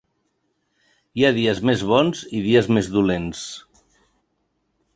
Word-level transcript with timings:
Hi 1.19 1.25
ha 1.27 1.31
dies 1.35 1.61
més 1.71 1.83
bons 1.93 2.23
i 2.39 2.43
dies 2.47 2.71
més 2.77 2.91
dolents. 2.97 3.45